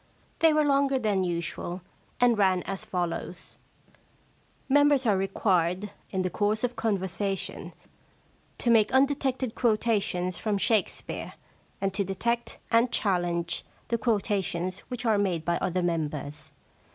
[0.39, 1.83] They were longer than usual,
[2.19, 3.59] and ran as follows:—
[4.37, 7.71] * Members are required, in the course of conversation,
[8.57, 11.33] to make undetected quotations from Shakespeare,
[11.79, 16.51] and to detect and chal lenge the quotations which are made by other members.